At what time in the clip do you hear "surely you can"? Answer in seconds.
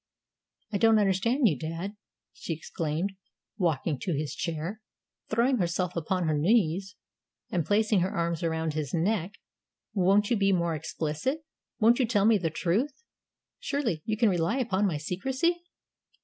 13.59-14.29